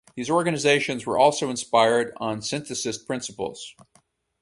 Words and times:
These 0.15 0.31
organizations 0.31 1.05
were 1.05 1.19
also 1.19 1.51
inspired 1.51 2.13
on 2.17 2.39
synthesist 2.39 3.05
principles. 3.05 3.75